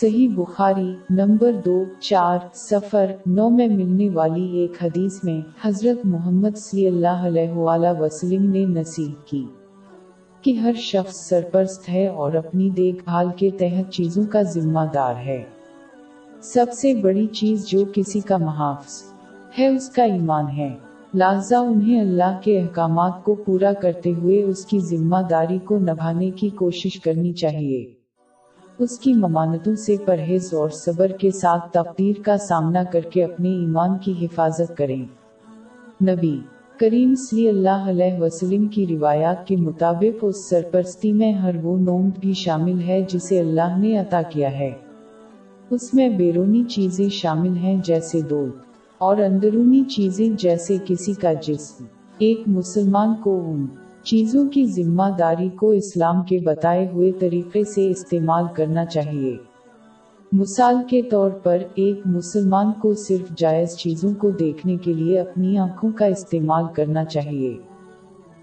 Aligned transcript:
صحیح 0.00 0.28
بخاری 0.34 0.94
نمبر 1.10 1.52
دو، 1.64 1.84
چار 2.00 2.38
سفر 2.54 3.12
نو 3.26 3.50
میں 3.50 3.68
ملنے 3.68 4.08
والی 4.08 4.44
ایک 4.58 4.84
حدیث 4.84 5.24
میں 5.24 5.40
حضرت 5.64 6.06
محمد 6.06 6.56
صلی 6.56 6.86
اللہ 6.86 7.26
علیہ 7.26 7.50
وآلہ 7.50 8.00
وسلم 8.00 8.50
نے 8.50 8.64
نصیحت 8.64 9.26
کی 9.26 9.46
کہ 10.42 10.50
ہر 10.50 10.72
شخص 10.72 11.28
سرپرست 11.28 11.88
ہے 11.88 12.06
اور 12.06 12.32
اپنی 12.32 12.70
دیکھ 12.70 13.04
بھال 13.04 13.26
کے 13.36 13.50
تحت 13.50 13.92
چیزوں 13.92 14.24
کا 14.24 14.42
ذمہ 14.42 14.80
دار 14.94 15.14
ہے۔ 15.16 15.44
سب 16.42 16.66
سے 16.72 16.94
بڑی 16.94 17.26
چیز 17.26 17.66
جو 17.66 17.84
کسی 17.94 18.20
کا 18.20 18.36
محافظ 18.36 19.02
ہے، 19.58 19.66
اس 19.66 19.90
کا 19.90 20.02
ایمان 20.02 20.50
ہے۔ 20.56 20.74
لہذا 21.14 21.58
انہیں 21.58 22.00
اللہ 22.00 22.38
کے 22.42 22.60
احکامات 22.60 23.24
کو 23.24 23.34
پورا 23.34 23.72
کرتے 23.72 24.12
ہوئے 24.12 24.42
اس 24.42 24.66
کی 24.66 24.80
ذمہ 24.80 25.22
داری 25.30 25.58
کو 25.58 25.78
نبھانے 25.78 26.30
کی 26.30 26.48
کوشش 26.48 27.00
کرنی 27.00 27.32
چاہیے۔ 27.32 28.01
اس 28.82 28.98
کی 28.98 29.14
ممانتوں 29.14 29.74
سے 29.74 29.96
پرہیز 30.04 30.54
اور 30.54 30.68
صبر 30.68 31.08
کے 31.08 31.30
ساتھ 31.30 31.72
تقدیر 31.72 32.22
کا 32.22 32.36
سامنا 32.36 32.82
کر 32.82 33.00
کے 33.00 33.24
اپنے 33.24 33.48
ایمان 33.48 33.98
کی 33.98 34.14
حفاظت 34.22 34.76
کریں۔ 34.76 35.04
نبی 36.04 36.40
کریم 36.76 37.14
صلی 37.14 37.48
اللہ 37.48 37.84
علیہ 37.84 38.20
وسلم 38.20 38.68
کی 38.68 38.86
روایات 38.86 39.46
کے 39.46 39.56
مطابق 39.56 40.18
اس 40.22 40.48
سرپرستی 40.48 41.12
میں 41.12 41.32
ہر 41.32 41.54
وہ 41.62 41.78
نومت 41.78 42.18
بھی 42.18 42.32
شامل 42.32 42.82
ہے 42.82 43.02
جسے 43.08 43.40
اللہ 43.40 43.76
نے 43.78 43.98
عطا 43.98 44.22
کیا 44.22 44.58
ہے۔ 44.58 44.70
اس 45.70 45.94
میں 45.94 46.08
بیرونی 46.08 46.64
چیزیں 46.64 47.08
شامل 47.08 47.56
ہیں 47.56 47.76
جیسے 47.84 48.20
دول 48.20 48.50
اور 48.98 49.16
اندرونی 49.16 49.82
چیزیں 49.84 50.28
جیسے 50.28 50.76
کسی 50.84 51.12
کا 51.12 51.32
جسم۔ 51.32 51.84
ایک 52.18 52.40
مسلمان 52.46 53.14
کو 53.14 53.42
ان 53.46 53.66
چیزوں 54.04 54.48
کی 54.48 54.64
ذمہ 54.66 55.08
داری 55.18 55.48
کو 55.48 55.70
اسلام 55.70 56.22
کے 56.22 56.38
بتائے 56.44 56.86
ہوئے 56.92 57.10
طریقے 57.12 57.62
سے 57.64 57.88
استعمال 57.90 58.44
کرنا 58.54 58.84
چاہیے۔ 58.84 59.36
مثال 60.32 60.76
کے 60.88 61.02
طور 61.02 61.30
پر، 61.42 61.58
ایک 61.74 62.00
مسلمان 62.06 62.72
کو 62.72 62.92
صرف 62.94 63.28
جائز 63.36 63.76
چیزوں 63.76 64.12
کو 64.18 64.30
دیکھنے 64.30 64.76
کے 64.76 64.92
لیے 64.92 65.20
اپنی 65.20 65.58
آنکھوں 65.58 65.90
کا 65.90 66.06
استعمال 66.06 66.64
کرنا 66.74 67.04
چاہیے، 67.04 67.56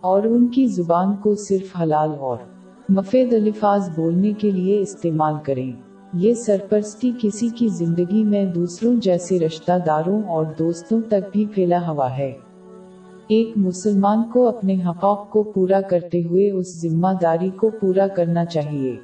اور 0.00 0.22
ان 0.22 0.46
کی 0.46 0.66
زبان 0.66 1.14
کو 1.16 1.34
صرف 1.34 1.76
حلال 1.82 2.10
اور 2.18 2.36
مفید 2.88 3.32
الفاظ 3.34 3.88
بولنے 3.96 4.32
کے 4.32 4.50
لیے 4.50 4.80
استعمال 4.80 5.34
کریں۔ 5.44 5.72
یہ 6.12 6.34
سرپرستی 6.34 7.10
کسی 7.20 7.48
کی 7.48 7.68
زندگی 7.68 8.22
میں 8.24 8.44
دوسروں 8.44 8.94
جیسے 9.00 9.38
رشتہ 9.38 9.72
داروں 9.86 10.22
اور 10.28 10.44
دوستوں 10.58 11.00
تک 11.08 11.30
بھی 11.32 11.44
پھیلا 11.46 11.86
ہوا 11.88 12.16
ہے۔ 12.18 12.32
ایک 13.32 13.52
مسلمان 13.56 14.22
کو 14.32 14.48
اپنے 14.48 14.74
حقوق 14.84 15.30
کو 15.30 15.42
پورا 15.42 15.80
کرتے 15.80 16.22
ہوئے 16.22 16.50
اس 16.50 16.82
ذمہ 16.82 17.08
داری 17.22 17.50
کو 17.50 17.70
پورا 17.70 18.06
کرنا 18.08 18.44
چاہیے۔ 18.44 18.96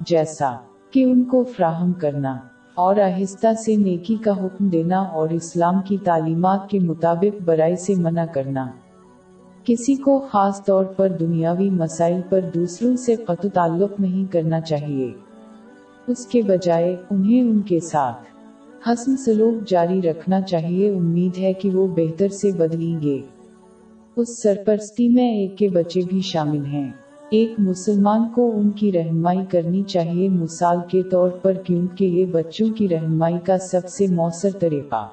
جیسا 0.00 0.56
کہ 0.90 1.04
ان 1.04 1.24
کو 1.24 1.44
فراہم 1.44 1.92
کرنا 1.92 2.38
اور 2.74 2.96
آہستہ 2.96 3.46
سے 3.64 3.76
نیکی 3.76 4.16
کا 4.16 4.44
حکم 4.44 4.68
دینا 4.68 4.98
اور 4.98 5.28
اسلام 5.28 5.74
کی 5.84 5.96
تعلیمات 5.96 6.70
کے 6.70 6.78
مطابق 6.78 7.42
برائی 7.44 7.76
سے 7.76 7.94
منع 7.94 8.24
کرنا۔ 8.34 8.66
کسی 9.64 9.94
کو 9.94 10.24
خاص 10.30 10.64
طور 10.64 10.84
پر 10.84 11.08
دنیاوی 11.08 11.70
مسائل 11.70 12.20
پر 12.28 12.40
دوسروں 12.54 12.96
سے 12.96 13.16
قطع 13.16 13.48
تعلق 13.54 14.00
نہیں 14.00 14.32
کرنا 14.32 14.60
چاہیے۔ 14.60 15.12
اس 16.06 16.26
کے 16.26 16.42
بجائے 16.42 16.96
انہیں 17.10 17.40
ان 17.40 17.60
کے 17.60 17.80
ساتھ 17.80 18.37
حسن 18.86 19.16
سلوک 19.16 19.68
جاری 19.68 20.02
رکھنا 20.02 20.40
چاہیے۔ 20.40 20.90
امید 20.90 21.38
ہے 21.38 21.52
کہ 21.52 21.70
وہ 21.70 21.86
بہتر 21.86 22.28
سے 22.28 22.52
بدلیں 22.52 23.00
گے۔ 23.02 23.18
اس 24.16 24.42
سرپرستی 24.42 25.08
میں 25.08 25.34
ایک 25.34 25.58
کے 25.58 25.68
بچے 25.68 26.00
بھی 26.08 26.20
شامل 26.20 26.64
ہیں۔ 26.64 26.90
ایک 27.30 27.52
مسلمان 27.58 28.28
کو 28.34 28.52
ان 28.54 28.70
کی 28.70 28.92
رہنمائی 28.92 29.38
کرنی 29.50 29.82
چاہیے۔ 29.82 30.28
مثال 30.28 30.76
کے 30.90 31.02
طور 31.02 31.28
پر 31.28 31.52
کیونکہ 31.52 32.04
یہ 32.04 32.24
بچوں 32.24 32.68
کی 32.74 32.88
رہنمائی 32.88 33.38
کا 33.44 33.58
سب 33.58 33.88
سے 33.88 34.06
مؤثر 34.06 34.50
طریقہ 34.50 35.08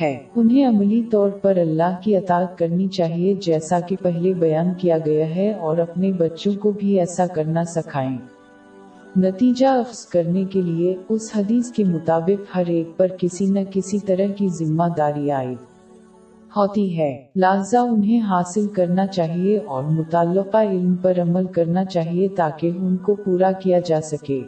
ہے۔ 0.00 0.18
انہیں 0.36 0.66
عملی 0.66 1.02
طور 1.10 1.30
پر 1.30 1.56
اللہ 1.56 1.96
کی 2.04 2.16
اطاعت 2.16 2.58
کرنی 2.58 2.88
چاہیے، 2.88 3.34
جیسا 3.34 3.80
کہ 3.80 3.96
پہلے 4.02 4.34
بیان 4.34 4.66
کیا 4.78 4.98
گیا 5.06 5.36
ہے، 5.36 5.52
اور 5.52 5.78
اپنے 5.78 6.12
بچوں 6.12 6.52
کو 6.60 6.70
بھی 6.70 6.98
ایسا 7.00 7.26
کرنا 7.26 7.64
سکھائیں۔ 7.64 8.18
نتیجہ 9.16 9.66
اخذ 9.66 10.06
کرنے 10.06 10.44
کے 10.44 10.62
لیے 10.62 10.96
اس 11.08 11.30
حدیث 11.36 11.72
کے 11.72 11.84
مطابق 11.84 12.56
ہر 12.56 12.62
ایک 12.66 12.96
پر 12.96 13.06
کسی 13.20 13.46
نہ 13.46 13.58
کسی 13.70 13.98
طرح 13.98 14.32
کی 14.36 14.48
ذمہ 14.48 14.84
داری 14.96 15.30
آئی 15.30 15.54
ہوتی 16.56 16.98
ہے۔ 16.98 17.24
لہذا 17.36 17.80
انہیں 17.80 18.20
حاصل 18.20 18.68
کرنا 18.68 19.06
چاہیے 19.06 19.58
اور 19.58 19.84
متعلقہ 19.84 20.56
علم 20.56 20.94
پر 20.94 21.22
عمل 21.22 21.46
کرنا 21.46 21.84
چاہیے 21.84 22.28
تاکہ 22.28 22.70
ان 22.76 22.96
کو 22.96 23.14
پورا 23.14 23.52
کیا 23.52 23.78
جا 23.78 24.00
سکے۔ 24.00 24.40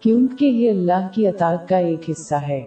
کیونکہ 0.00 0.44
یہ 0.44 0.70
اللہ 0.70 1.08
کی 1.12 1.28
اطاعت 1.28 1.68
کا 1.68 1.76
ایک 1.76 2.10
حصہ 2.10 2.34
ہے۔ 2.34 2.60